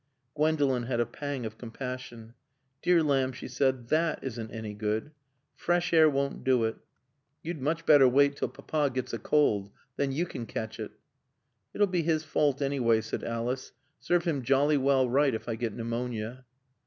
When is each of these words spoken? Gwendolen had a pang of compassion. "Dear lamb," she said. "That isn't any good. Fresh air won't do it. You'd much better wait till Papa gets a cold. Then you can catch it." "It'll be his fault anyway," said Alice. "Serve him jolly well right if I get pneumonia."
Gwendolen 0.33 0.87
had 0.87 0.99
a 0.99 1.05
pang 1.05 1.45
of 1.45 1.59
compassion. 1.59 2.33
"Dear 2.81 3.03
lamb," 3.03 3.33
she 3.33 3.47
said. 3.47 3.89
"That 3.89 4.17
isn't 4.23 4.49
any 4.49 4.73
good. 4.73 5.11
Fresh 5.53 5.93
air 5.93 6.09
won't 6.09 6.43
do 6.43 6.63
it. 6.63 6.77
You'd 7.43 7.61
much 7.61 7.85
better 7.85 8.07
wait 8.07 8.35
till 8.35 8.47
Papa 8.47 8.89
gets 8.91 9.13
a 9.13 9.19
cold. 9.19 9.69
Then 9.97 10.11
you 10.11 10.25
can 10.25 10.47
catch 10.47 10.79
it." 10.79 10.89
"It'll 11.75 11.85
be 11.85 12.01
his 12.01 12.23
fault 12.23 12.63
anyway," 12.63 13.01
said 13.01 13.23
Alice. 13.23 13.73
"Serve 13.99 14.23
him 14.23 14.41
jolly 14.41 14.77
well 14.77 15.07
right 15.07 15.35
if 15.35 15.47
I 15.47 15.53
get 15.53 15.73
pneumonia." 15.75 16.45